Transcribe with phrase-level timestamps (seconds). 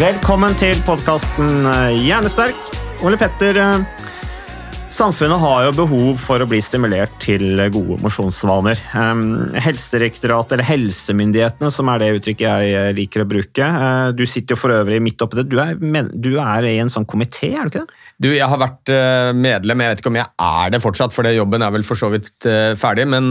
[0.00, 2.56] Velkommen til podkasten Hjernesterk.
[3.04, 3.99] Ole Petter, eh,
[4.90, 8.80] samfunnet har jo behov for å bli stimulert til gode mosjonsvaner.
[9.62, 13.66] Helsedirektoratet, eller helsemyndighetene, som er det uttrykket jeg eh, liker å bruke.
[13.66, 15.46] Eh, Du sitter jo for øvrig midt oppi det.
[15.52, 15.76] Du er,
[16.10, 18.00] du er i en sånn komité, er du ikke det?
[18.20, 21.26] Du, Jeg har vært eh, medlem, jeg vet ikke om jeg er det fortsatt, for
[21.26, 22.48] det jobben er vel for så vidt
[22.80, 23.30] ferdig, men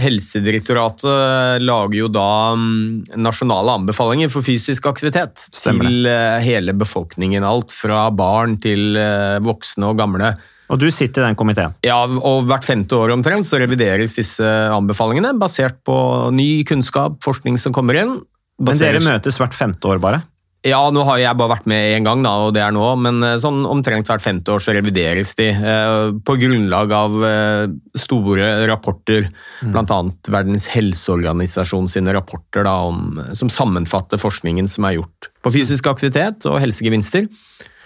[0.00, 6.08] Helsedirektoratet lager jo da mm, nasjonale anbefalinger for fysisk aktivitet til
[6.46, 7.44] hele befolkningen.
[7.44, 8.96] Alt fra barn til
[9.44, 10.34] voksne og gamle.
[10.72, 11.76] Og du sitter i den komiteen.
[11.84, 15.94] Ja, og Hvert femte år omtrent så revideres disse anbefalingene, basert på
[16.32, 18.18] ny kunnskap, forskning som kommer inn.
[18.62, 20.22] Men dere møtes hvert femte år, bare?
[20.62, 23.18] ja, nå har jeg bare vært med én gang, da, og det er nå, men
[23.26, 25.48] eh, sånn omtrent hvert femte år så revideres de.
[25.50, 27.64] Eh, på grunnlag av eh,
[27.98, 29.26] store rapporter,
[29.64, 29.98] blant bl.a.
[30.30, 36.46] Verdens helseorganisasjon sine rapporter da, om, som sammenfatter forskningen som er gjort på fysisk aktivitet
[36.46, 37.26] og helsegevinster.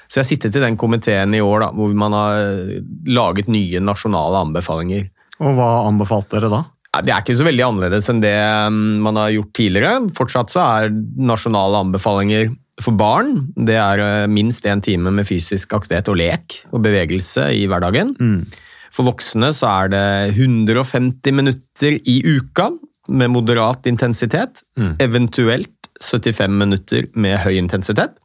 [0.07, 2.81] Så jeg har sittet i den komiteen i år da, hvor man har eh,
[3.11, 5.09] laget nye nasjonale anbefalinger.
[5.43, 6.63] Og hva anbefalte dere da?
[7.05, 8.37] Det er ikke så veldig annerledes enn det
[8.71, 9.99] um, man har gjort tidligere.
[10.17, 15.75] Fortsatt så er nasjonale anbefalinger for barn det er uh, minst én time med fysisk
[15.77, 18.15] aktivitet og lek og bevegelse i hverdagen.
[18.97, 20.05] For voksne så er det
[20.39, 22.71] 150 minutter i uka
[23.13, 24.63] med moderat intensitet.
[25.03, 28.17] Eventuelt 75 minutter med høy intensitet.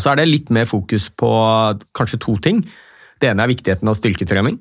[0.00, 1.28] Og så er det litt mer fokus på
[1.92, 2.64] kanskje to ting.
[3.20, 4.56] Det ene er viktigheten av styrketrening.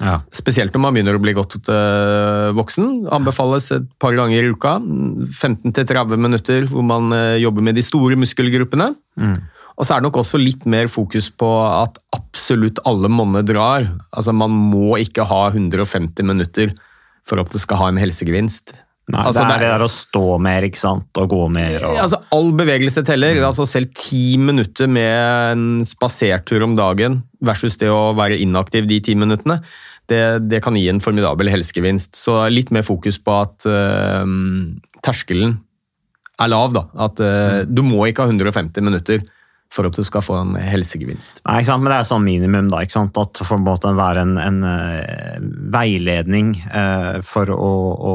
[0.00, 0.22] Ja.
[0.32, 3.04] Spesielt når man begynner å bli godt øh, voksen.
[3.12, 4.78] Anbefales et par ganger i uka.
[4.80, 8.94] 15-30 minutter hvor man øh, jobber med de store muskelgruppene.
[9.76, 13.84] Og så er det nok også litt mer fokus på at absolutt alle monner drar.
[14.16, 16.72] Altså Man må ikke ha 150 minutter
[17.28, 18.72] for at det skal ha en helsegevinst.
[19.10, 21.84] Nei, Altså, det er det er- der å stå mer, ikke sant, og gå mer
[21.88, 23.40] og Altså All bevegelse teller.
[23.42, 29.00] altså Selv ti minutter med en spasertur om dagen versus det å være inaktiv de
[29.00, 29.60] ti minuttene,
[30.10, 32.14] det, det kan gi en formidabel helsegevinst.
[32.18, 34.26] Så litt mer fokus på at uh,
[35.06, 35.58] terskelen
[36.40, 36.72] er lav.
[36.72, 36.84] da.
[37.06, 39.20] At øh, du må ikke ha 150 minutter
[39.70, 41.40] for at du skal få en helsegevinst.
[41.44, 41.84] Nei, ikke sant?
[41.84, 42.80] Men det er sånn minimum, da.
[42.82, 43.20] ikke sant?
[43.20, 45.36] At det får en være en, en uh,
[45.70, 48.14] veiledning uh, for, å, å,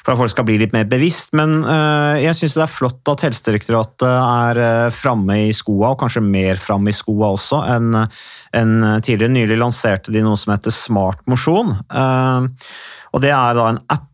[0.00, 1.34] for at folk skal bli litt mer bevisst.
[1.36, 6.00] Men uh, jeg syns det er flott at Helsedirektoratet er uh, framme i skoa, og
[6.00, 9.34] kanskje mer framme i skoa også enn en tidligere.
[9.36, 11.74] Nylig lanserte de noe som heter Smart mosjon.
[11.76, 14.12] Og det er da en app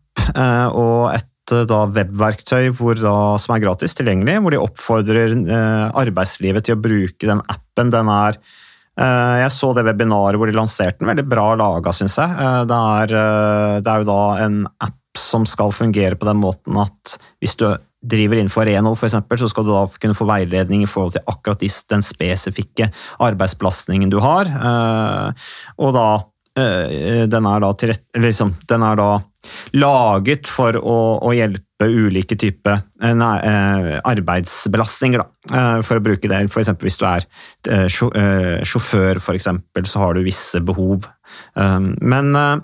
[0.75, 2.71] og et da webverktøy
[3.01, 7.91] da, som er gratis tilgjengelig, hvor de oppfordrer eh, arbeidslivet til å bruke den appen.
[7.93, 12.17] Den er eh, Jeg så det webinaret hvor de lanserte den, veldig bra laga, syns
[12.21, 12.31] jeg.
[12.31, 16.39] Eh, det, er, eh, det er jo da en app som skal fungere på den
[16.41, 17.67] måten at hvis du
[18.03, 21.63] driver innenfor renhold, eksempel, så skal du da kunne få veiledning i forhold til akkurat
[21.93, 22.89] den spesifikke
[23.23, 24.49] arbeidsbelastningen du har.
[24.49, 25.49] Eh,
[25.79, 29.11] og da eh, den er da, rett, liksom, den er da
[29.75, 35.57] laget for å, å hjelpe ulike typer eh, eh, arbeidsbelastninger, da.
[35.57, 37.27] Eh, for å bruke det, eksempel hvis du er
[37.67, 41.09] eh, eh, sjåfør, for eksempel, så har du visse behov.
[41.57, 42.55] Eh, men eh,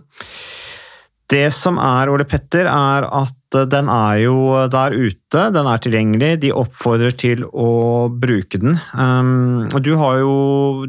[1.30, 4.36] det som er, Ole Petter, er at eh, den er jo
[4.72, 8.80] der ute, den er tilgjengelig, de oppfordrer til å bruke den.
[8.98, 10.34] Um, og du, har jo,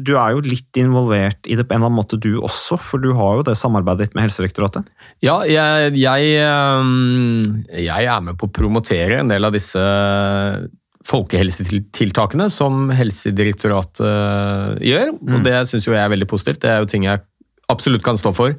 [0.01, 3.03] du er jo litt involvert i det på en eller annen måte du også, for
[3.03, 4.89] du har jo det samarbeidet ditt med Helsedirektoratet.
[5.21, 6.33] Ja, jeg, jeg,
[7.85, 9.81] jeg er med på å promotere en del av disse
[11.07, 14.85] folkehelsetiltakene som Helsedirektoratet gjør.
[14.85, 15.13] gjør.
[15.17, 15.43] Og Mm.
[15.45, 16.61] det syns jo jeg er veldig positivt.
[16.61, 17.21] Det er jo ting jeg
[17.69, 18.53] absolutt kan stå for.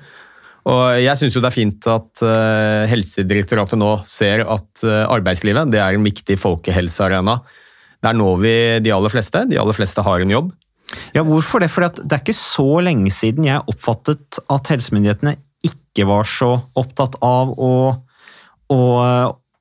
[0.70, 5.96] Og jeg syns det er fint at eh, Helsedirektoratet nå ser at eh, arbeidslivet er
[5.96, 7.40] en viktig folkehelsearena.
[8.02, 9.44] Der når vi de aller fleste.
[9.50, 10.52] De aller fleste har en jobb.
[11.16, 11.70] Ja, Hvorfor det?
[11.72, 15.36] For det er ikke så lenge siden jeg oppfattet at helsemyndighetene
[15.66, 17.72] ikke var så opptatt av å,
[18.74, 18.80] å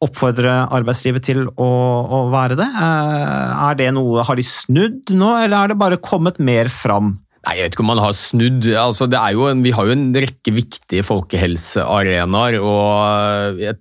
[0.01, 1.69] oppfordre arbeidslivet til å,
[2.18, 2.68] å være det.
[2.68, 7.15] Eh, Er det noe, Har de snudd nå, eller er det bare kommet mer fram?
[7.42, 8.68] Nei, Jeg vet ikke om man har snudd.
[8.78, 12.60] Altså, det er jo en, vi har jo en rekke viktige folkehelsearenaer.
[12.62, 13.80] og jeg,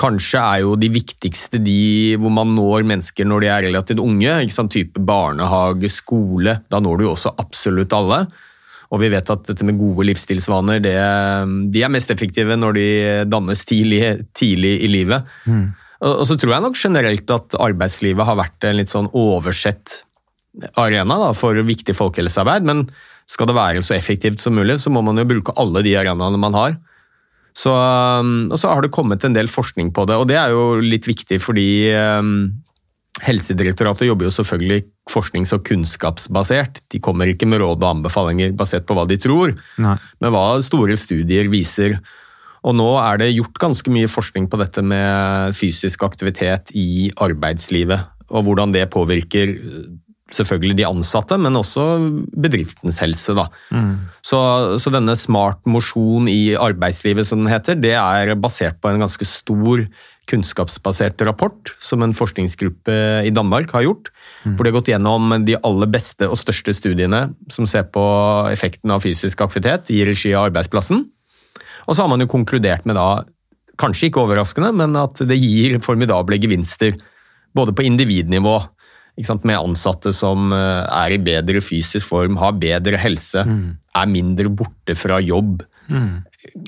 [0.00, 4.36] Kanskje er jo de viktigste de hvor man når mennesker når de er relativt unge.
[4.44, 4.72] ikke sant?
[4.72, 6.60] Type barnehage, skole.
[6.72, 8.22] Da når du jo også absolutt alle.
[8.90, 10.96] Og vi vet at dette med gode livsstilsvaner det,
[11.70, 12.86] de er mest effektive når de
[13.30, 14.00] dannes tidlig,
[14.34, 15.28] tidlig i livet.
[16.00, 20.00] Og, og så tror jeg nok generelt at arbeidslivet har vært en litt sånn oversett
[20.80, 22.86] arena da, for viktig folkehelsearbeid, men
[23.30, 26.40] skal det være så effektivt som mulig, så må man jo bruke alle de arenaene
[26.40, 26.78] man har.
[27.56, 30.54] Så, um, og så har det kommet en del forskning på det, og det er
[30.54, 31.68] jo litt viktig fordi
[31.98, 32.50] um,
[33.20, 36.80] Helsedirektoratet jobber jo selvfølgelig forsknings- og kunnskapsbasert.
[36.94, 39.96] De kommer ikke med råd og anbefalinger basert på hva de tror, Nei.
[40.22, 41.98] men hva store studier viser.
[42.64, 48.08] Og nå er det gjort ganske mye forskning på dette med fysisk aktivitet i arbeidslivet,
[48.30, 49.56] og hvordan det påvirker
[50.34, 51.84] selvfølgelig de ansatte, men også
[52.30, 53.34] bedriftens helse.
[53.36, 53.48] Da.
[54.26, 54.38] Så,
[54.82, 59.26] så denne smart mosjon i arbeidslivet, som den heter, det er basert på en ganske
[59.28, 59.84] stor
[60.30, 62.94] kunnskapsbasert rapport som en forskningsgruppe
[63.26, 64.10] i Danmark har gjort.
[64.44, 68.04] Hvor de har gått gjennom de aller beste og største studiene som ser på
[68.52, 71.04] effekten av fysisk aktivitet i regi av arbeidsplassen.
[71.88, 73.24] Og så har man jo konkludert med da,
[73.80, 76.94] kanskje ikke overraskende, men at det gir formidable gevinster.
[77.56, 78.60] Både på individnivå,
[79.18, 84.94] med ansatte som eh, er i bedre fysisk form, har bedre helse, er mindre borte
[84.94, 85.62] fra jobb.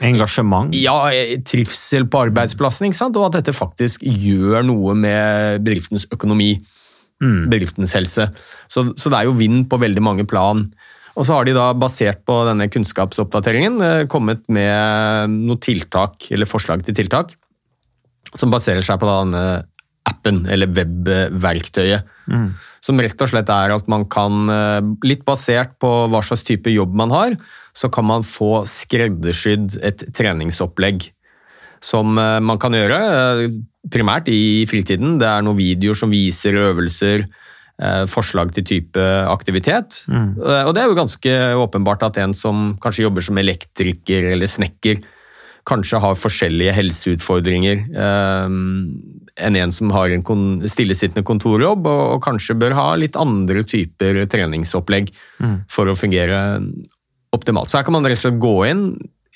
[0.02, 0.74] Engasjement.
[0.74, 3.16] Ja, eh, trivsel på arbeidsplassen, ikke sant?
[3.16, 6.56] og at dette faktisk gjør noe med bedriftens økonomi.
[7.22, 8.26] Bedriftens helse.
[8.66, 10.64] Så, så det er jo vind på veldig mange plan.
[11.12, 16.48] Og så har de da, basert på denne kunnskapsoppdateringen, eh, kommet med noen tiltak, eller
[16.48, 17.34] forslag til tiltak,
[18.32, 19.44] som baserer seg på denne
[20.08, 22.08] appen, eller webverktøyet.
[22.82, 26.70] Som rett og slett er at man kan, eh, litt basert på hva slags type
[26.70, 27.36] jobb man har,
[27.74, 31.10] så kan man få skreddersydd et treningsopplegg
[31.82, 33.54] som eh, man kan gjøre, eh,
[33.90, 35.18] primært i fritiden.
[35.18, 37.28] Det er noen videoer som viser øvelser,
[38.06, 40.04] forslag til type aktivitet.
[40.06, 40.36] Mm.
[40.38, 45.00] Og det er jo ganske åpenbart at en som kanskje jobber som elektriker eller snekker,
[45.66, 47.82] kanskje har forskjellige helseutfordringer
[49.40, 53.64] enn en som har en kon stillesittende kontorjobb, og, og kanskje bør ha litt andre
[53.64, 55.12] typer treningsopplegg
[55.72, 56.60] for å fungere
[57.32, 57.70] optimalt.
[57.70, 58.84] Så her kan man rett og slett gå inn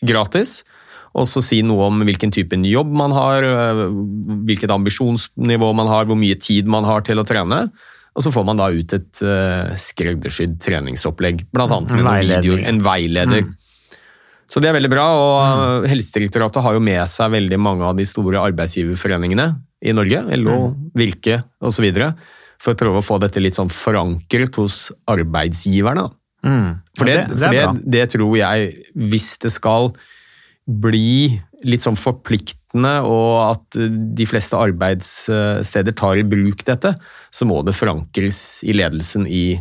[0.04, 0.60] gratis,
[1.16, 3.84] og så si noe om hvilken type jobb man har, øh,
[4.48, 7.66] hvilket ambisjonsnivå man har, hvor mye tid man har til å trene.
[8.16, 12.62] Og så får man da ut et uh, skreddersydd treningsopplegg, annet med En videoer.
[12.64, 13.42] En veileder.
[14.48, 17.96] Så det er veldig bra, og øh, Helsedirektoratet har jo med seg veldig mange av
[17.98, 19.50] de store arbeidsgiverforeningene
[19.84, 20.58] i Norge, LO,
[20.96, 21.88] Virke osv.,
[22.56, 26.06] for å prøve å få dette litt sånn forankret hos arbeidsgiverne.
[26.46, 26.70] Mm.
[26.96, 27.72] For, det, det, for det bra.
[27.96, 28.70] det tror jeg,
[29.12, 29.90] hvis det skal
[30.66, 33.78] bli litt sånn forpliktende, og at
[34.18, 36.94] de fleste arbeidssteder tar i bruk dette,
[37.30, 39.58] så må det forankres i ledelsen i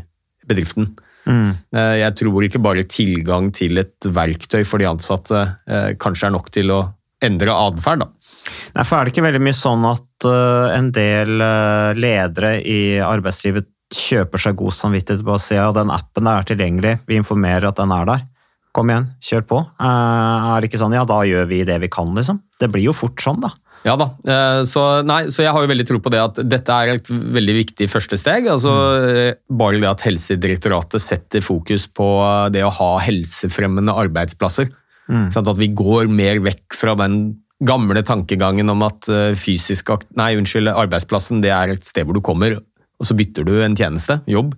[0.47, 0.93] bedriften.
[1.25, 1.51] Mm.
[1.73, 6.35] Eh, Jeg tror ikke bare tilgang til et verktøy for de ansatte eh, kanskje er
[6.35, 6.81] nok til å
[7.25, 8.05] endre atferd.
[8.05, 8.09] da.
[8.75, 12.79] Nei, for er det ikke veldig mye sånn at øh, en del øh, ledere i
[13.03, 17.19] arbeidslivet kjøper seg god samvittighet på å si at den appen der er tilgjengelig, vi
[17.19, 18.23] informerer at den er der.
[18.75, 19.59] Kom igjen, kjør på.
[19.79, 22.41] Eh, er det ikke sånn ja, da gjør vi det vi kan, liksom?
[22.59, 23.53] Det blir jo fort sånn, da.
[23.85, 26.73] Ja da, eh, så, nei, så jeg har jo veldig tro på det at dette
[26.73, 28.49] er et veldig viktig første steg.
[28.49, 32.07] altså eh, Bare det at Helsedirektoratet setter fokus på
[32.51, 34.73] det å ha helsefremmende arbeidsplasser.
[35.05, 37.19] Sånn at vi går mer vekk fra den
[37.63, 42.23] gamle tankegangen om at eh, fysisk nei, unnskyld, arbeidsplassen det er et sted hvor du
[42.25, 42.57] kommer,
[42.95, 44.53] og så bytter du en tjeneste, jobb,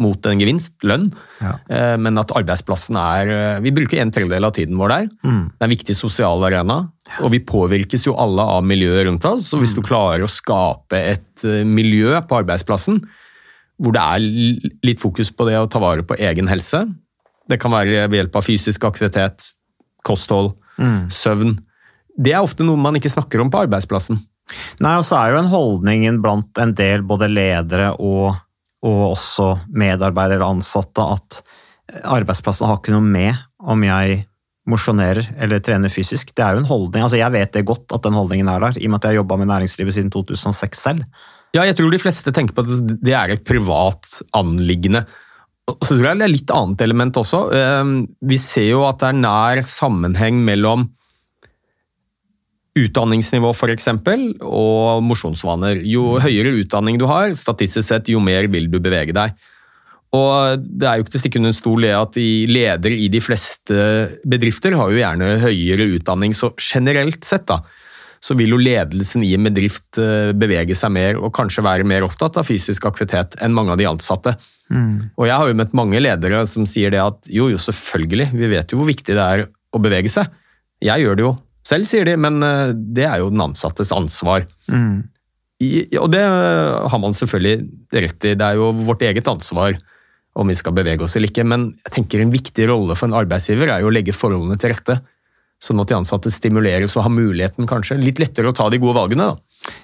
[0.00, 1.10] mot en gevinst, lønn.
[1.40, 1.54] Ja.
[1.68, 5.08] Eh, Men at arbeidsplassen er eh, Vi bruker en tredjedel av tiden vår der.
[5.52, 6.78] Det er en viktig sosial arena,
[7.20, 9.48] og vi påvirkes jo alle av miljøet rundt oss.
[9.48, 13.02] Så hvis du klarer å skape et miljø på arbeidsplassen
[13.78, 14.24] hvor det er
[14.82, 16.80] litt fokus på det å ta vare på egen helse
[17.48, 19.44] Det kan være ved hjelp av fysisk aktivitet,
[20.04, 20.56] kosthold,
[21.14, 21.54] søvn.
[22.18, 24.18] Det er ofte noe man ikke snakker om på arbeidsplassen.
[24.82, 28.38] Nei, og så er jo en holdningen blant en del både ledere og,
[28.86, 31.42] og også medarbeidere eller ansatte at
[32.08, 34.22] arbeidsplassen har ikke noe med om jeg
[34.68, 36.34] mosjonerer eller trener fysisk.
[36.36, 38.76] Det er jo en holdning, altså Jeg vet det godt at den holdningen er der,
[38.76, 41.06] i og med at jeg har jobba med næringslivet siden 2006 selv.
[41.56, 45.06] Ja, jeg tror de fleste tenker på at det er et privat anliggende.
[45.68, 47.40] Og så tror jeg det er litt annet element også.
[47.56, 50.88] Ehm, Vi ser jo at det er nær sammenheng mellom
[52.78, 55.82] utdanningsnivå for eksempel, og mosjonsvaner.
[55.88, 59.36] Jo høyere utdanning du har, statistisk sett, jo mer vil du bevege deg.
[60.16, 63.10] Og det er jo ikke til å stikke under stol det at de ledere i
[63.12, 63.82] de fleste
[64.24, 67.60] bedrifter har jo gjerne høyere utdanning, så generelt sett da,
[68.24, 72.06] så vil jo ledelsen i en bedrift eh, bevege seg mer og kanskje være mer
[72.06, 74.32] opptatt av fysisk aktivitet enn mange av de ansatte.
[75.16, 78.50] Og jeg har jo møtt mange ledere som sier det at jo, jo, selvfølgelig, vi
[78.52, 80.32] vet jo hvor viktig det er å bevege seg.
[80.84, 81.34] Jeg gjør det jo
[81.66, 84.46] selv, sier de, men eh, det er jo den ansattes ansvar.
[85.58, 89.74] I, og det har man selvfølgelig rett i, det er jo vårt eget ansvar
[90.38, 93.16] om vi skal bevege oss eller ikke, men jeg tenker en viktig rolle for en
[93.18, 95.00] arbeidsgiver er jo å legge forholdene til rette,
[95.58, 98.94] sånn at de ansatte stimuleres og har muligheten kanskje, litt lettere å ta de gode
[99.00, 99.38] valgene da.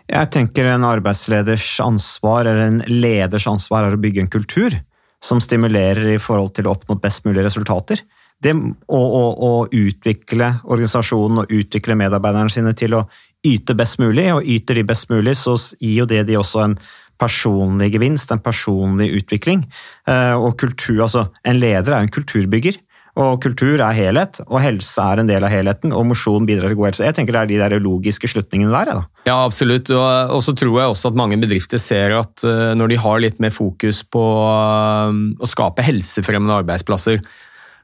[0.07, 4.78] Jeg tenker en arbeidsleders ansvar, eller en leders ansvar, er å bygge en kultur
[5.25, 8.04] som stimulerer i forhold til å oppnå best mulige resultater.
[8.42, 13.04] Det å, å, å utvikle organisasjonen og utvikle medarbeiderne sine til å
[13.44, 16.78] yte best mulig, og yter de best mulig, så gir jo det de også en
[17.20, 19.64] personlig gevinst, en personlig utvikling.
[20.08, 22.80] Eh, Og kultur, altså En leder er en kulturbygger.
[23.14, 26.80] Og kultur er helhet, og helse er en del av helheten, og mosjon bidrar til
[26.80, 27.04] god helse.
[27.06, 28.90] Jeg tenker det er de der logiske slutningene der.
[28.90, 29.04] da.
[29.28, 29.92] Ja, absolutt.
[29.94, 33.38] Og så tror jeg også at mange bedrifter ser at eh, når de har litt
[33.38, 37.22] mer fokus på eh, å skape helsefremmende arbeidsplasser,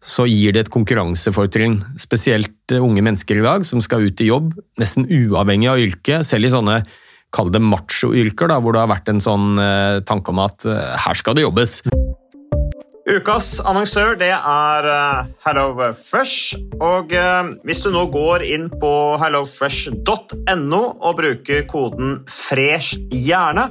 [0.00, 1.78] så gir det et konkurransefortrinn.
[2.00, 6.22] Spesielt eh, unge mennesker i dag som skal ut i jobb, nesten uavhengig av yrke.
[6.26, 6.80] Selv i sånne
[7.34, 11.20] kall det machoyrker, hvor det har vært en sånn eh, tanke om at eh, her
[11.20, 11.80] skal det jobbes.
[13.10, 16.58] Ukas annonsør det er eh, HelloFresh.
[16.80, 23.70] Og eh, hvis du nå går inn på hellofresh.no og bruker koden 'fresh hjerne',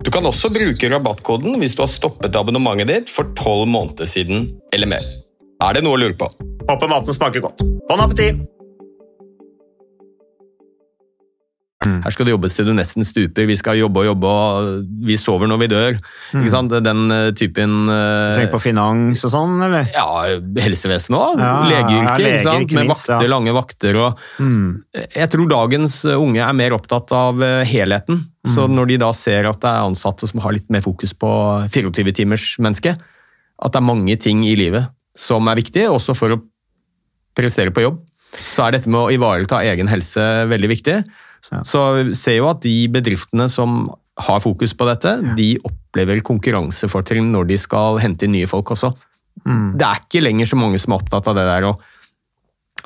[0.00, 4.48] Du kan også bruke rabattkoden hvis du har stoppet abonnementet ditt for tolv måneder siden
[4.72, 5.10] eller mer.
[5.60, 6.28] Er det noe å lure på?
[6.70, 7.60] Håper maten smaker godt.
[7.90, 8.40] Bon appétit!
[11.80, 13.46] Her skal det jobbes til du nesten stuper.
[13.48, 15.94] Vi skal jobbe og jobbe, og vi sover når vi dør.
[16.36, 16.74] Ikke sant?
[16.84, 19.88] Den eh, typen eh, Tenk på finans og sånn, eller?
[19.94, 20.26] Ja,
[20.64, 21.40] helsevesenet òg.
[21.40, 22.66] Ja, Legeyrket, ja, ikke sant?
[22.66, 23.32] ikke med minst, vakter, ja.
[23.32, 24.00] lange vakter.
[24.06, 24.82] Og Mm.
[25.16, 27.64] Jeg tror dagens unge er mer opptatt av eh,
[28.46, 28.74] Så Mm.
[28.74, 31.28] når de da ser at det er ansatte som har litt mer fokus på
[31.68, 36.40] 24-timers menneske, at det er mange ting i livet som er viktig, også for å
[37.36, 37.98] prestere på jobb,
[38.32, 41.04] så er dette med å ivareta egen helse veldig viktig.
[41.42, 47.30] Så vi ser jo at de bedriftene som har fokus på dette, de opplever konkurransefortrinn
[47.32, 48.92] når de skal hente inn nye folk også.
[49.46, 49.76] Mm.
[49.80, 51.74] Det er ikke lenger så mange som er opptatt av det der å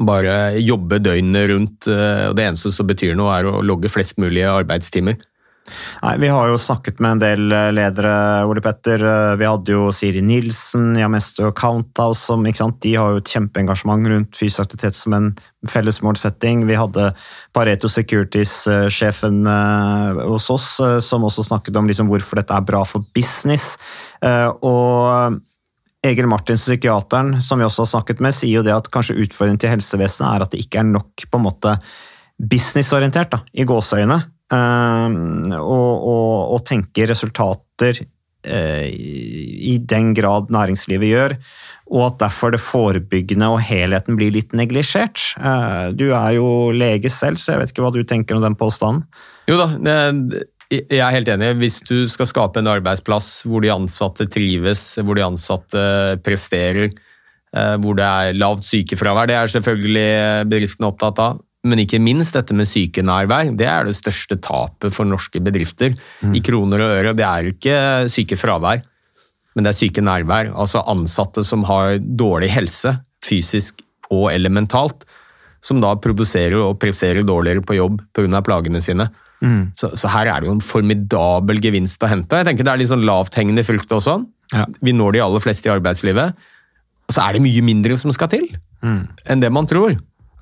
[0.05, 4.19] bare jobbe døgnet rundt, eh, og det eneste som betyr noe er å logge flest
[4.19, 5.19] mulig arbeidstimer.
[6.03, 9.01] Nei, Vi har jo snakket med en del eh, ledere, Ole Petter.
[9.01, 12.81] Eh, Vi hadde jo Siri Nilsen, Jamesto Counthouse, som, ikke sant?
[12.85, 15.31] de har jo et kjempeengasjement rundt fysisk aktivitet som en
[15.73, 16.67] felles målsetting.
[16.69, 17.09] Vi hadde
[17.57, 20.69] Pareto Securities-sjefen eh, hos oss,
[21.07, 23.75] som også snakket om liksom hvorfor dette er bra for business.
[24.25, 25.41] Og
[26.05, 29.61] Egil Martin, psykiateren, som vi også har snakket med, sier jo det at kanskje utfordringen
[29.63, 31.73] til helsevesenet er at det ikke er nok på en måte
[32.37, 34.19] businessorientert, da, i gåseøyne,
[34.55, 38.01] og, og, og tenke resultater
[38.47, 41.37] eh, i den grad næringslivet gjør,
[41.95, 45.21] og at derfor det forebyggende og helheten blir litt neglisjert.
[45.39, 48.59] Eh, Du er jo lege selv, så jeg vet ikke hva du tenker om den
[48.59, 49.05] påstanden?
[49.49, 49.69] Jo da,
[50.73, 51.55] jeg er helt enig.
[51.61, 55.83] Hvis du skal skape en arbeidsplass hvor de ansatte trives, hvor de ansatte
[56.25, 56.89] presterer,
[57.55, 60.09] eh, hvor det er lavt sykefravær, det er selvfølgelig
[60.51, 61.43] bedriftene opptatt av.
[61.65, 63.55] Men ikke minst dette med sykenærvær.
[63.57, 65.95] Det er det største tapet for norske bedrifter.
[66.37, 67.15] I kroner og øre.
[67.17, 67.77] Det er ikke
[68.13, 68.83] sykefravær,
[69.55, 70.53] men det er syke nærvær.
[70.53, 73.81] Altså ansatte som har dårlig helse, fysisk
[74.13, 75.07] og elementalt,
[75.65, 78.43] som da produserer og presterer dårligere på jobb pga.
[78.45, 79.09] plagene sine.
[79.77, 82.39] Så, så her er det jo en formidabel gevinst å hente.
[82.41, 84.19] Jeg tenker Det er litt sånn lavthengende frukt også.
[84.55, 84.65] Ja.
[84.81, 86.37] Vi når de aller fleste i arbeidslivet.
[87.09, 88.47] Og så er det mye mindre som skal til
[88.85, 89.95] enn det man tror.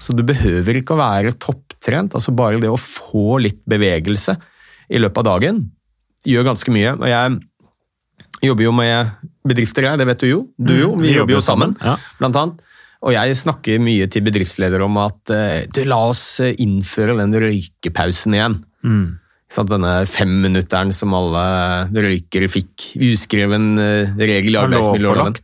[0.02, 2.16] Så du behøver ikke å være topptrent.
[2.18, 4.34] altså Bare det å få litt bevegelse
[4.92, 5.62] i løpet av dagen
[6.26, 6.96] gjør ganske mye.
[6.98, 7.38] Og jeg
[8.48, 10.00] jobber jo med bedrifter, jeg.
[10.00, 10.42] Det vet du jo.
[10.58, 10.92] Du jo.
[11.00, 11.96] Vi, jobber jo sammen, ja.
[12.20, 12.68] blant annet.
[13.02, 17.34] Og jeg snakker mye til bedriftsledere om at eh, du, la oss eh, innføre den
[17.34, 18.60] røykepausen igjen.
[18.86, 19.18] Mm.
[19.68, 21.42] Denne femminutteren som alle
[21.92, 22.92] røykere fikk.
[23.10, 25.34] Uskreven eh, regel i arbeidsmiljøloven.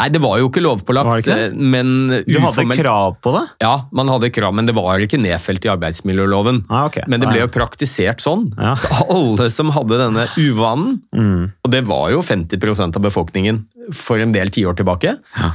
[0.00, 1.90] Nei, det var jo ikke lovpålagt, Var det ikke eh, men
[2.26, 3.42] Du hadde krav på det?
[3.62, 6.64] Ja, man hadde krav, men det var ikke nedfelt i arbeidsmiljøloven.
[6.68, 7.04] Ah, okay.
[7.06, 8.48] Men det ble Ah, jo praktisert sånn.
[8.58, 8.72] Ja.
[8.80, 11.52] Så alle som hadde denne uvanen, Mm.
[11.62, 13.62] og det var jo 50% av befolkningen
[13.94, 15.52] for en del tiår tilbake, ja.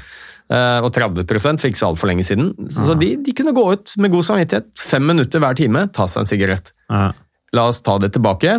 [0.82, 4.24] og 30 fikk så altfor lenge siden, så de, de kunne gå ut med god
[4.24, 6.72] samvittighet, fem minutter hver time, ta seg en sigarett.
[6.90, 7.12] Ja.
[7.54, 8.56] La oss ta det tilbake,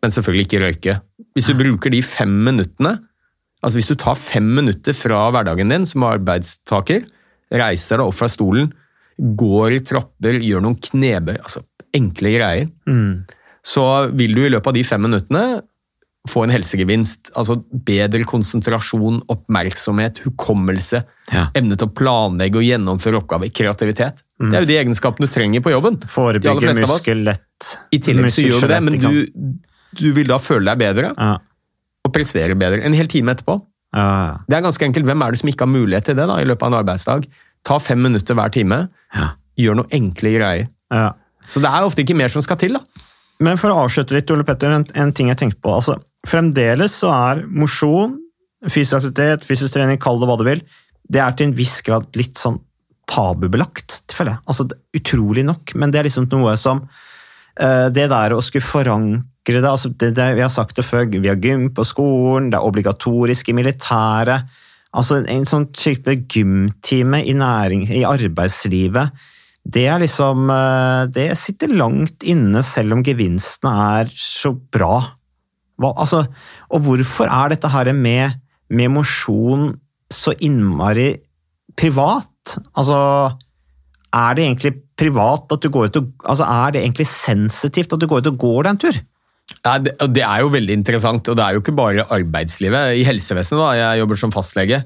[0.00, 1.00] men selvfølgelig ikke røyke.
[1.34, 3.00] Hvis du bruker de fem minuttene,
[3.62, 7.04] altså hvis du tar fem minutter fra hverdagen din som arbeidstaker,
[7.52, 8.70] reiser deg opp fra stolen,
[9.18, 11.64] går i trapper, gjør noen knebøy, altså
[11.96, 13.24] enkle greier, Mm.
[13.66, 15.60] så vil du i løpet av de fem minuttene
[16.28, 17.30] få en helsegevinst.
[17.36, 21.46] Altså bedre konsentrasjon, oppmerksomhet, hukommelse, Ja.
[21.54, 24.22] evne til å planlegge og gjennomføre oppgaver, kreativitet.
[24.38, 25.98] Det er jo de egenskapene du trenger på jobben.
[26.08, 27.76] Forebygge muskellett.
[27.92, 29.58] I tillegg så gjør du det, men du,
[30.00, 31.38] du vil da føle deg bedre ja.
[32.10, 33.56] Og prestere bedre en hel time etterpå.
[33.96, 34.38] Ja.
[34.46, 35.06] Det er ganske enkelt.
[35.08, 37.24] Hvem er det som ikke har mulighet til det da, i løpet av en arbeidsdag?
[37.66, 38.84] Ta fem minutter hver time,
[39.16, 39.30] Ja.
[39.58, 40.68] gjør noe enkle greier.
[40.92, 41.12] Ja.
[41.50, 42.76] Så det er ofte ikke mer som skal til.
[42.78, 42.80] da.
[43.40, 45.72] Men for å avslutte litt, Ole Petter, en, en ting jeg tenkte på.
[45.72, 45.96] Altså,
[46.28, 48.18] fremdeles så er mosjon,
[48.68, 50.60] fysisk aktivitet, fysisk trening, kall det hva du vil,
[51.10, 52.60] det er til en viss grad litt sånn
[53.10, 54.42] tabubelagt, føler jeg.
[54.46, 56.84] Altså, utrolig nok, men det er liksom noe som
[57.58, 59.24] eh, Det der å skulle forankre
[59.58, 62.58] det, altså det, det Vi har sagt det før, vi har gym på skolen, det
[62.58, 64.48] er obligatorisk i militæret.
[64.94, 69.10] Altså En sånn type gymtime i, næring, i arbeidslivet
[69.60, 74.96] det er liksom eh, Det sitter langt inne, selv om gevinstene er så bra.
[75.80, 76.24] Hva, altså,
[76.72, 79.70] og hvorfor er dette her med, med mosjon
[80.10, 81.12] så innmari
[81.76, 82.56] privat?
[82.74, 82.98] Altså
[84.10, 88.00] er det egentlig privat at du går ut og Altså, er det egentlig sensitivt at
[88.00, 89.00] du går ut og går deg en tur?
[89.60, 92.94] Ja, det, det er jo veldig interessant, og det er jo ikke bare arbeidslivet.
[93.00, 94.78] I helsevesenet, da, jeg jobber som fastlege.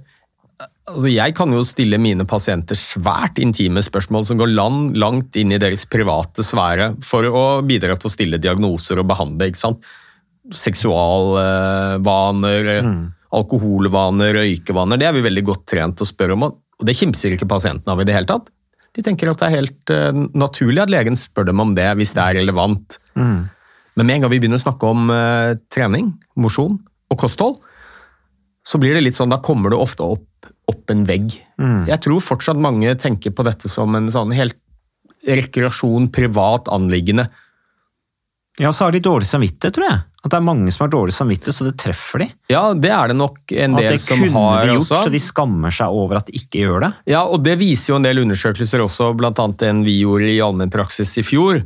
[0.85, 5.53] Altså, jeg kan jo stille mine pasienter svært intime spørsmål som går land, langt inn
[5.55, 9.47] i deres private sfære, for å bidra til å stille diagnoser og behandle.
[9.49, 9.79] ikke sant?
[10.53, 12.63] Seksualvaner,
[13.35, 14.97] alkoholvaner, røykevaner.
[15.01, 17.93] Det er vi veldig godt trent til å spørre om, og det kimser ikke pasientene
[17.95, 18.47] av i det hele tatt.
[18.95, 22.15] De tenker at det er helt uh, naturlig at legen spør dem om det, hvis
[22.15, 22.87] det er relevant.
[23.95, 26.81] Men med en gang vi begynner å snakke om uh, trening, mosjon
[27.13, 27.61] og kosthold,
[28.65, 31.35] så blir det litt sånn, da kommer det ofte opp, opp en vegg.
[31.85, 34.57] Jeg tror fortsatt mange tenker på dette som en sånn helt
[35.29, 37.27] rekreasjon, privat anliggende.
[38.61, 40.01] Ja, så har de dårlig samvittighet, tror jeg.
[40.25, 42.29] At det er mange som har dårlig samvittighet, så det treffer de.
[42.53, 45.01] Ja, det er det nok en At del det kunne de gjort, også.
[45.05, 46.91] så de skammer seg over at de ikke gjør det.
[47.13, 51.19] Ja, og det viser jo en del undersøkelser også, annet en vi gjorde i allmennpraksis
[51.21, 51.61] i fjor,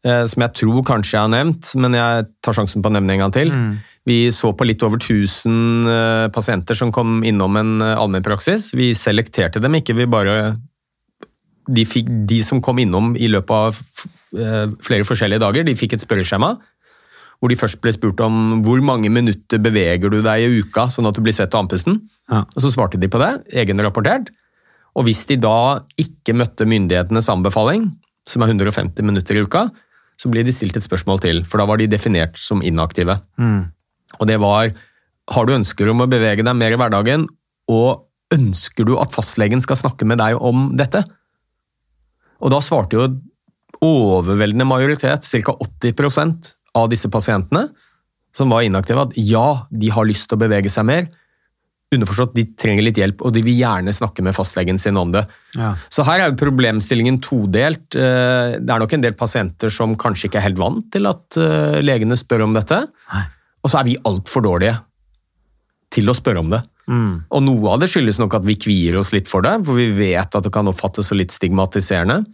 [0.00, 3.20] som jeg tror kanskje jeg har nevnt, men jeg tar sjansen på å nevne en
[3.26, 3.50] gang til.
[4.08, 8.70] Vi så på litt over 1000 eh, pasienter som kom innom en eh, allmennpraksis.
[8.78, 10.54] Vi selekterte dem ikke, vi bare
[11.68, 13.80] de, fikk, de som kom innom i løpet av
[14.40, 16.54] eh, flere forskjellige dager, de fikk et spørreskjema
[17.40, 21.08] hvor de først ble spurt om hvor mange minutter beveger du deg i uka, sånn
[21.08, 21.96] at du blir svett av andpusten.
[22.28, 22.42] Ja.
[22.44, 23.30] Og så svarte de på det,
[23.62, 24.28] egenrapportert.
[24.92, 27.86] Og hvis de da ikke møtte myndighetenes anbefaling,
[28.28, 29.70] som er 150 minutter i uka,
[30.20, 33.16] så ble de stilt et spørsmål til, for da var de definert som inaktive.
[34.20, 34.72] Og det var
[35.30, 37.26] har du ønsker om å bevege deg mer i hverdagen,
[37.70, 41.04] og ønsker du at fastlegen skal snakke med deg om dette?
[42.40, 43.06] Og da svarte jo
[43.84, 45.54] overveldende majoritet, ca.
[45.54, 47.68] 80% av disse pasientene
[48.36, 51.08] som var inaktive, at ja, de har lyst til å bevege seg mer.
[51.90, 55.24] Underforstått, de trenger litt hjelp, og de vil gjerne snakke med fastlegen sin om det.
[55.58, 55.72] Ja.
[55.90, 57.96] Så her er jo problemstillingen todelt.
[57.98, 61.36] Eh, Det er nok en del pasienter som kanskje ikke er helt vant til at
[61.36, 62.78] eh, legene spør om dette.
[63.12, 63.24] Nei.
[63.64, 64.76] Og så er vi altfor dårlige
[65.90, 66.62] til å spørre om det.
[66.90, 69.90] Og noe av det skyldes nok at vi kvier oss litt for det, for vi
[69.94, 72.24] vet at det kan oppfattes så litt stigmatiserende.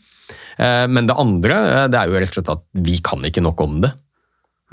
[0.59, 3.61] Eh, Men det andre det er jo rett og slett at vi kan ikke nok
[3.65, 3.93] om det.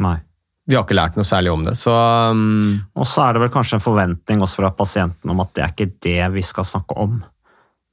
[0.03, 0.17] Nei.
[0.63, 1.75] Vi har ikke lært noe særlig om det.
[1.75, 5.51] Så um, Og så er det vel kanskje en forventning også fra pasienten om at
[5.55, 7.17] det er ikke det vi skal snakke om.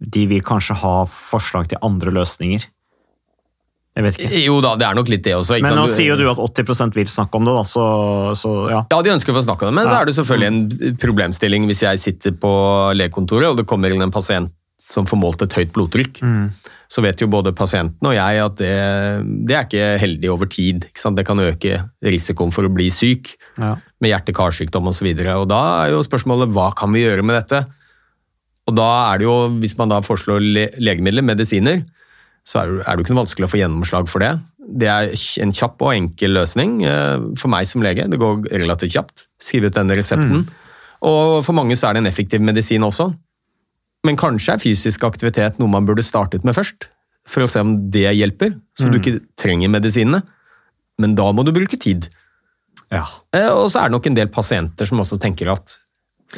[0.00, 2.68] De vil kanskje ha forslag til andre løsninger.
[3.98, 4.40] Jeg vet ikke.
[4.46, 5.58] jo da, det er nok litt det også.
[5.64, 7.84] Men nå sier jo du at 80% vil snakke om det, da, så,
[8.38, 8.84] så ja.
[8.92, 11.66] Ja, de ønsker å få snakke om det, men så er det selvfølgelig en problemstilling
[11.68, 12.52] hvis jeg sitter på
[12.96, 16.22] legekontoret og det kommer inn en pasient som får målt et høyt blodtrykk.
[16.90, 18.70] Så vet jo både pasienten og jeg at det,
[19.46, 20.88] det er ikke heldig over tid.
[20.90, 23.76] Det kan øke risikoen for å bli syk ja.
[24.02, 25.12] med hjerte-karsykdom osv.
[25.14, 27.62] Da er jo spørsmålet hva kan vi gjøre med dette?
[28.68, 31.82] Og da er det jo, Hvis man da foreslår le legemidler, medisiner,
[32.46, 34.32] så er det, er det jo ikke noe vanskelig å få gjennomslag for det.
[34.80, 38.06] Det er en kjapp og enkel løsning eh, for meg som lege.
[38.10, 39.26] Det går relativt kjapt.
[39.42, 40.46] Skrive ut denne resepten.
[41.06, 43.10] Og for mange så er det en effektiv medisin også.
[44.06, 46.88] Men kanskje er fysisk aktivitet noe man burde startet med først,
[47.28, 50.22] for å se om det hjelper, så du ikke trenger medisinene.
[51.00, 52.08] Men da må du bruke tid.
[52.90, 53.04] ja.
[53.32, 55.78] Eh, Og så er det nok en del pasienter som også tenker at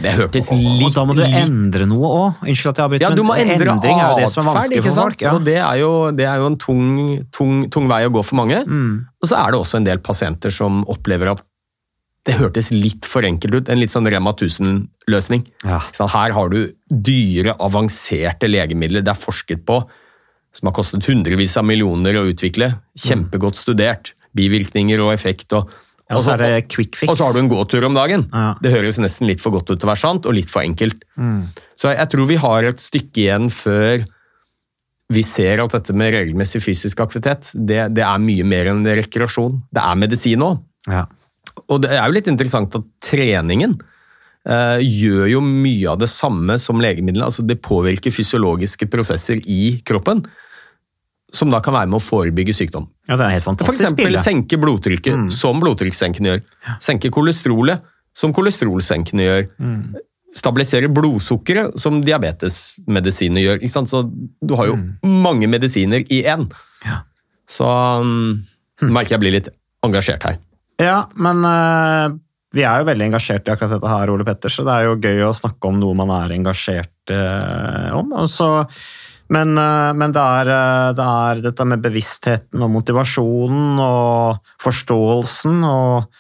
[0.00, 2.42] det hørtes litt Og da må du endre noe òg.
[2.48, 4.54] Unnskyld at jeg avbryter, ja, du må men endre endring er jo det som er
[4.56, 5.20] vanskelig for folk.
[5.20, 5.32] Ja.
[5.36, 6.86] Og det er jo, det er jo en tung,
[7.30, 8.62] tung, tung vei å gå for mange.
[8.64, 9.04] Mm.
[9.20, 11.44] Og så er det også en del pasienter som opplever at
[12.28, 13.70] det hørtes litt for enkelt ut.
[13.72, 15.42] En litt sånn Rema 1000-løsning.
[15.66, 15.80] Ja.
[16.12, 19.80] Her har du dyre, avanserte legemidler det er forsket på,
[20.54, 22.70] som har kostet hundrevis av millioner å utvikle.
[23.00, 24.12] Kjempegodt studert.
[24.36, 25.52] Bivirkninger og effekt.
[25.52, 25.72] og
[26.12, 27.10] Og så er det quick fix.
[27.10, 28.28] og så har du en gåtur om dagen.
[28.30, 28.54] Ja.
[28.62, 31.02] Det høres nesten litt for godt ut til å være sant, og litt for enkelt.
[31.18, 31.48] Mm.
[31.74, 34.06] Så jeg tror vi har et stykke igjen før
[35.12, 39.58] vi ser at dette med regelmessig fysisk aktivitet, det, det er mye mer enn rekreasjon.
[39.74, 40.62] Det er medisin òg.
[40.86, 41.04] Ja.
[41.68, 43.76] Og det er jo litt interessant at treningen
[44.48, 47.28] eh, gjør jo mye av det samme som legemidlene.
[47.28, 50.24] Altså det påvirker fysiologiske prosesser i kroppen,
[51.32, 52.88] som da kan være med å forebygge sykdom.
[53.08, 53.72] ja, det er helt fantastisk.
[53.72, 54.24] For eksempel bilde.
[54.24, 56.42] senke blodtrykket, som blodtrykkssenkende gjør.
[56.84, 57.84] Senke kolesterolet,
[58.16, 59.46] som kolesterolsenkende gjør.
[60.36, 63.64] Stabilisere blodsukkeret, som diabetesmedisiner gjør.
[63.68, 66.46] Så du har jo mange medisiner i én.
[66.84, 67.02] Ja.
[67.48, 68.40] Så um,
[68.80, 69.52] merker jeg blir litt
[69.84, 70.40] engasjert her.
[70.82, 72.10] Ja, men uh,
[72.54, 74.98] vi er jo veldig engasjert i akkurat dette her, Ole Petter, så det er jo
[75.00, 78.12] gøy å snakke om noe man er engasjert uh, om.
[78.28, 78.66] så-
[79.32, 80.50] men, uh, men det, er,
[80.98, 86.10] det er dette med bevisstheten og motivasjonen og forståelsen og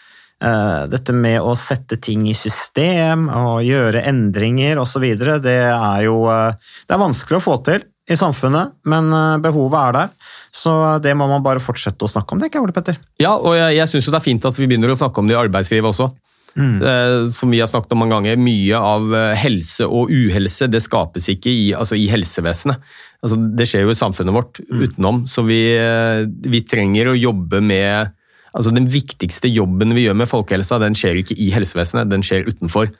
[0.42, 5.04] dette med å sette ting i system og gjøre endringer osv.
[5.38, 7.84] Det er jo det er vanskelig å få til.
[8.10, 10.34] I samfunnet, men eh, behovet er der.
[10.52, 10.72] Så
[11.04, 12.98] det må man bare fortsette å snakke om, det ikke Ole Petter.
[13.22, 15.36] Ja, og jeg, jeg syns det er fint at vi begynner å snakke om det
[15.36, 16.10] i arbeidslivet også.
[16.52, 17.28] Mm.
[17.32, 21.30] som vi har snakket om mange ganger, mye av eh, helse og uhelse det skapes
[21.32, 22.82] ikke i, altså i helsevesenet.
[23.24, 27.62] Altså, det skjer jo i samfunnet vårt utenom, så vi, eh, vi trenger å jobbe
[27.64, 28.12] med
[28.52, 32.44] altså Den viktigste jobben vi gjør med folkehelsa, den skjer ikke i helsevesenet, den skjer
[32.44, 32.90] utenfor.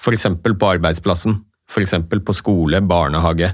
[0.00, 0.24] F.eks.
[0.40, 1.92] på arbeidsplassen, f.eks.
[2.08, 3.50] på skole, barnehage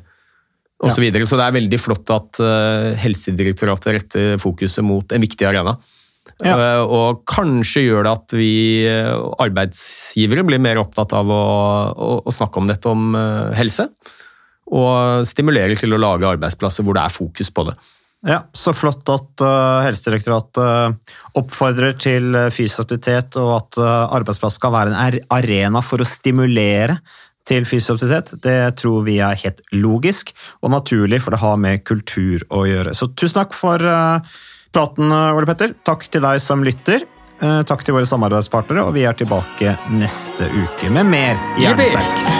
[0.81, 0.97] osv.
[0.97, 1.29] Så, videre.
[1.29, 5.77] så det er veldig flott at eh, Helsedirektoratet retter fokuset mot en viktig arena.
[6.41, 6.55] Ja.
[6.55, 8.55] Eh, Og kanskje gjør det at vi
[8.89, 9.13] eh,
[9.45, 11.45] arbeidsgivere blir mer opptatt av å,
[11.93, 13.15] å, å snakke om dette om
[13.57, 13.91] helse.
[14.71, 17.75] Og stimulerer til å lage arbeidsplasser hvor det er fokus på det.
[18.29, 19.41] Ja, Så flott at
[19.87, 26.99] Helsedirektoratet oppfordrer til fysisk aktivitet, og at arbeidsplass skal være en arena for å stimulere
[27.49, 28.35] til fysisk aktivitet.
[28.45, 32.95] Det tror vi er helt logisk og naturlig, for det har med kultur å gjøre.
[32.97, 34.21] Så tusen takk for uh,
[34.75, 35.75] praten, Ole Petter.
[35.87, 37.07] Takk til deg som lytter.
[37.41, 42.40] Uh, takk til våre samarbeidspartnere, og vi er tilbake neste uke med mer Hjernesterk.